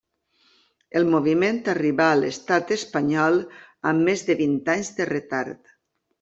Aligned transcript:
El 0.99 1.03
moviment 1.15 1.59
arribà 1.73 2.07
a 2.13 2.15
l'Estat 2.21 2.73
espanyol 2.77 3.39
amb 3.93 4.09
més 4.09 4.27
de 4.31 4.39
vint 4.43 4.59
anys 4.79 4.93
de 4.99 5.11
retard. 5.15 5.73